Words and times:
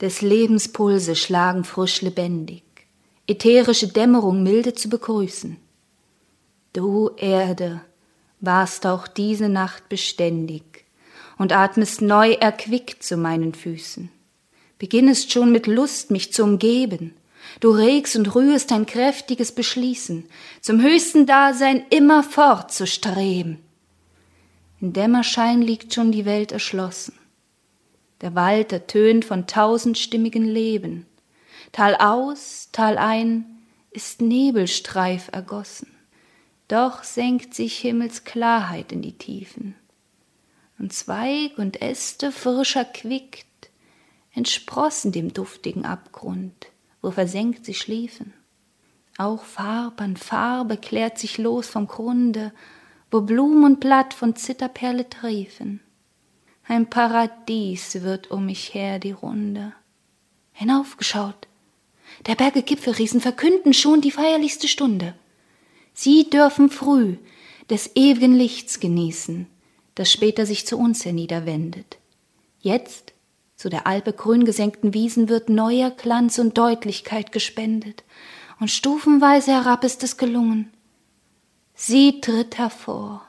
Des 0.00 0.22
Lebens 0.22 0.68
Pulse 0.68 1.16
schlagen 1.16 1.64
frisch 1.64 2.02
lebendig, 2.02 2.62
ätherische 3.26 3.88
Dämmerung 3.88 4.44
milde 4.44 4.72
zu 4.72 4.88
begrüßen. 4.88 5.56
Du 6.72 7.10
Erde, 7.16 7.80
warst 8.40 8.86
auch 8.86 9.08
diese 9.08 9.48
Nacht 9.48 9.88
beständig 9.88 10.84
und 11.36 11.52
atmest 11.52 12.00
neu 12.00 12.32
erquickt 12.34 13.02
zu 13.02 13.16
meinen 13.16 13.54
Füßen. 13.54 14.08
Beginnest 14.78 15.32
schon 15.32 15.50
mit 15.50 15.66
Lust, 15.66 16.12
mich 16.12 16.32
zu 16.32 16.44
umgeben. 16.44 17.14
Du 17.58 17.70
regst 17.70 18.14
und 18.14 18.36
rührst 18.36 18.70
ein 18.70 18.86
kräftiges 18.86 19.50
Beschließen, 19.50 20.26
zum 20.60 20.80
höchsten 20.80 21.26
Dasein 21.26 21.84
immer 21.90 22.22
fort 22.22 22.70
zu 22.70 22.86
streben. 22.86 23.58
In 24.80 24.92
Dämmerschein 24.92 25.60
liegt 25.60 25.92
schon 25.92 26.12
die 26.12 26.24
Welt 26.24 26.52
erschlossen. 26.52 27.14
Der 28.20 28.34
Wald 28.34 28.72
ertönt 28.72 29.24
von 29.24 29.46
tausendstimmigen 29.46 30.44
Leben. 30.44 31.06
Tal 31.72 31.94
aus, 31.96 32.70
Tal 32.72 32.98
ein 32.98 33.44
ist 33.90 34.20
Nebelstreif 34.20 35.28
ergossen. 35.32 35.88
Doch 36.68 37.04
senkt 37.04 37.54
sich 37.54 37.78
Himmelsklarheit 37.78 38.92
in 38.92 39.02
die 39.02 39.16
Tiefen. 39.16 39.74
Und 40.78 40.92
Zweig 40.92 41.58
und 41.58 41.80
Äste 41.80 42.30
frischer 42.30 42.84
quickt, 42.84 43.46
entsprossen 44.34 45.10
dem 45.12 45.32
duftigen 45.32 45.84
Abgrund, 45.84 46.68
wo 47.02 47.10
versenkt 47.10 47.64
sie 47.64 47.74
schliefen. 47.74 48.32
Auch 49.16 49.42
Farb 49.42 50.00
an 50.00 50.16
Farbe 50.16 50.76
klärt 50.76 51.18
sich 51.18 51.38
los 51.38 51.66
vom 51.66 51.88
Grunde, 51.88 52.52
wo 53.10 53.22
Blum 53.22 53.64
und 53.64 53.80
Blatt 53.80 54.14
von 54.14 54.36
Zitterperle 54.36 55.08
triefen. 55.08 55.80
Ein 56.70 56.90
Paradies 56.90 58.02
wird 58.02 58.30
um 58.30 58.44
mich 58.44 58.74
her 58.74 58.98
die 58.98 59.12
Runde. 59.12 59.72
Hinaufgeschaut. 60.52 61.48
Der 62.26 62.34
Berge 62.34 62.62
Gipfelriesen 62.62 63.22
verkünden 63.22 63.72
schon 63.72 64.02
die 64.02 64.10
feierlichste 64.10 64.68
Stunde. 64.68 65.14
Sie 65.94 66.28
dürfen 66.28 66.68
früh 66.68 67.16
des 67.70 67.96
ewigen 67.96 68.34
Lichts 68.34 68.80
genießen, 68.80 69.46
das 69.94 70.12
später 70.12 70.44
sich 70.44 70.66
zu 70.66 70.76
uns 70.76 71.06
herniederwendet. 71.06 71.96
Jetzt, 72.60 73.14
zu 73.56 73.70
der 73.70 73.86
Alpe 73.86 74.12
grün 74.12 74.44
gesenkten 74.44 74.92
Wiesen, 74.92 75.30
wird 75.30 75.48
neuer 75.48 75.90
Glanz 75.90 76.38
und 76.38 76.58
Deutlichkeit 76.58 77.32
gespendet, 77.32 78.04
und 78.60 78.70
stufenweise 78.70 79.52
herab 79.52 79.84
ist 79.84 80.02
es 80.02 80.18
gelungen. 80.18 80.70
Sie 81.74 82.20
tritt 82.20 82.58
hervor, 82.58 83.22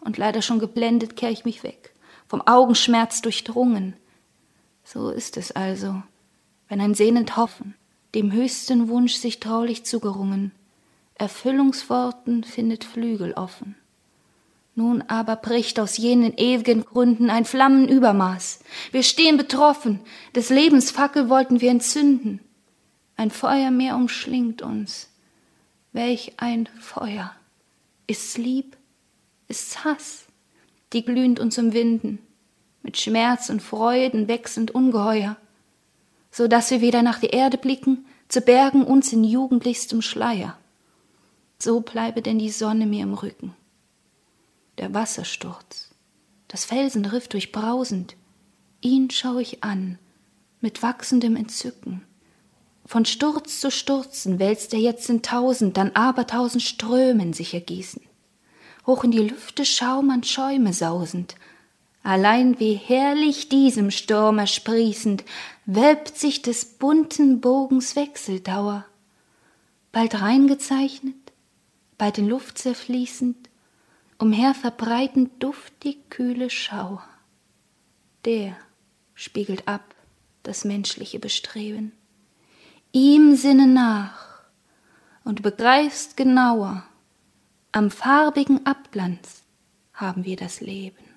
und 0.00 0.18
leider 0.18 0.40
schon 0.40 0.60
geblendet 0.60 1.16
kehr 1.16 1.30
ich 1.30 1.44
mich 1.44 1.64
weg 1.64 1.90
vom 2.30 2.46
Augenschmerz 2.46 3.22
durchdrungen. 3.22 3.94
So 4.84 5.10
ist 5.10 5.36
es 5.36 5.50
also, 5.50 6.00
wenn 6.68 6.80
ein 6.80 6.94
sehnend 6.94 7.36
Hoffen 7.36 7.74
dem 8.14 8.30
höchsten 8.30 8.88
Wunsch 8.88 9.14
sich 9.14 9.40
traulich 9.40 9.84
zugerungen, 9.84 10.52
Erfüllungsworten 11.16 12.44
findet 12.44 12.84
Flügel 12.84 13.32
offen. 13.32 13.74
Nun 14.76 15.02
aber 15.02 15.34
bricht 15.34 15.80
aus 15.80 15.96
jenen 15.96 16.32
ewigen 16.36 16.84
Gründen 16.84 17.30
ein 17.30 17.44
Flammenübermaß. 17.44 18.60
Wir 18.92 19.02
stehen 19.02 19.36
betroffen, 19.36 19.98
des 20.36 20.50
Lebens 20.50 20.92
Fackel 20.92 21.28
wollten 21.28 21.60
wir 21.60 21.72
entzünden. 21.72 22.38
Ein 23.16 23.32
Feuermeer 23.32 23.96
umschlingt 23.96 24.62
uns. 24.62 25.10
Welch 25.92 26.34
ein 26.36 26.68
Feuer! 26.80 27.34
Ist's 28.06 28.38
lieb? 28.38 28.76
Ist's 29.48 29.84
Hass? 29.84 30.29
Die 30.92 31.04
glühend 31.04 31.40
uns 31.40 31.58
umwinden, 31.58 32.18
mit 32.82 32.96
Schmerz 32.96 33.50
und 33.50 33.60
Freuden 33.60 34.28
wechselnd 34.28 34.70
ungeheuer, 34.72 35.36
so 36.30 36.48
dass 36.48 36.70
wir 36.70 36.80
wieder 36.80 37.02
nach 37.02 37.18
der 37.18 37.32
Erde 37.32 37.58
blicken, 37.58 38.06
zu 38.28 38.40
bergen 38.40 38.84
uns 38.84 39.12
in 39.12 39.24
jugendlichstem 39.24 40.02
Schleier. 40.02 40.56
So 41.58 41.80
bleibe 41.80 42.22
denn 42.22 42.38
die 42.38 42.50
Sonne 42.50 42.86
mir 42.86 43.02
im 43.02 43.14
Rücken. 43.14 43.54
Der 44.78 44.94
Wassersturz, 44.94 45.90
das 46.48 46.64
Felsenriff 46.64 47.28
durchbrausend, 47.28 48.16
ihn 48.80 49.10
schau 49.10 49.38
ich 49.38 49.62
an, 49.62 49.98
mit 50.60 50.82
wachsendem 50.82 51.36
Entzücken. 51.36 52.02
Von 52.86 53.04
Sturz 53.04 53.60
zu 53.60 53.70
Sturzen 53.70 54.38
wälzt 54.38 54.72
er 54.72 54.80
jetzt 54.80 55.08
in 55.10 55.22
tausend, 55.22 55.76
dann 55.76 55.94
abertausend 55.94 56.62
Strömen 56.62 57.32
sich 57.32 57.54
ergießen 57.54 58.02
hoch 58.86 59.04
in 59.04 59.10
die 59.10 59.18
Lüfte 59.18 59.64
Schaum 59.64 60.10
an 60.10 60.22
Schäume 60.22 60.72
sausend. 60.72 61.34
Allein 62.02 62.58
wie 62.58 62.74
herrlich 62.74 63.48
diesem 63.48 63.90
Sturm 63.90 64.38
ersprießend 64.38 65.24
wölbt 65.66 66.16
sich 66.16 66.42
des 66.42 66.64
bunten 66.64 67.40
Bogens 67.40 67.94
Wechseldauer, 67.94 68.86
bald 69.92 70.20
reingezeichnet, 70.20 71.14
bald 71.98 72.16
in 72.18 72.28
Luft 72.28 72.58
zerfließend, 72.58 73.36
umher 74.18 74.54
verbreitend 74.54 75.42
duftig 75.42 76.08
kühle 76.08 76.48
Schauer. 76.48 77.04
Der 78.24 78.56
spiegelt 79.14 79.68
ab 79.68 79.94
das 80.42 80.64
menschliche 80.64 81.18
Bestreben. 81.18 81.92
Ihm 82.92 83.36
sinne 83.36 83.66
nach 83.66 84.40
und 85.24 85.42
begreifst 85.42 86.16
genauer, 86.16 86.84
am 87.72 87.90
farbigen 87.90 88.66
Abglanz 88.66 89.42
haben 89.92 90.24
wir 90.24 90.36
das 90.36 90.60
Leben. 90.60 91.09